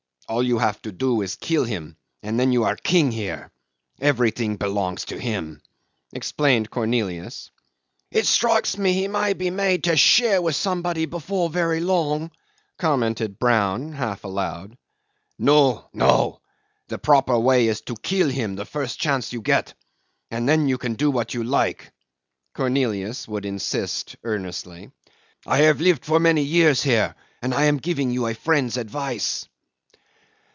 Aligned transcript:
All 0.29 0.43
you 0.43 0.59
have 0.59 0.81
to 0.83 0.93
do 0.93 1.21
is 1.23 1.35
to 1.35 1.45
kill 1.45 1.65
him 1.65 1.97
and 2.23 2.39
then 2.39 2.53
you 2.53 2.63
are 2.63 2.77
king 2.77 3.11
here. 3.11 3.51
Everything 3.99 4.55
belongs 4.55 5.03
to 5.05 5.19
him," 5.19 5.61
explained 6.13 6.69
Cornelius. 6.69 7.51
"It 8.11 8.25
strikes 8.25 8.77
me 8.77 8.93
he 8.93 9.09
may 9.09 9.33
be 9.33 9.49
made 9.49 9.83
to 9.85 9.97
share 9.97 10.41
with 10.41 10.55
somebody 10.55 11.05
before 11.05 11.49
very 11.49 11.81
long," 11.81 12.31
commented 12.77 13.39
Brown 13.39 13.91
half 13.91 14.23
aloud. 14.23 14.77
"No, 15.37 15.89
no. 15.91 16.39
The 16.87 16.97
proper 16.97 17.37
way 17.37 17.67
is 17.67 17.81
to 17.81 17.95
kill 17.97 18.29
him 18.29 18.55
the 18.55 18.63
first 18.63 19.01
chance 19.01 19.33
you 19.33 19.41
get, 19.41 19.73
and 20.29 20.47
then 20.47 20.69
you 20.69 20.77
can 20.77 20.93
do 20.93 21.11
what 21.11 21.33
you 21.33 21.43
like," 21.43 21.91
Cornelius 22.53 23.27
would 23.27 23.43
insist 23.45 24.15
earnestly. 24.23 24.91
"I 25.45 25.57
have 25.63 25.81
lived 25.81 26.05
for 26.05 26.21
many 26.21 26.43
years 26.43 26.81
here, 26.83 27.15
and 27.41 27.53
I 27.53 27.65
am 27.65 27.75
giving 27.75 28.11
you 28.11 28.27
a 28.27 28.33
friend's 28.33 28.77
advice." 28.77 29.45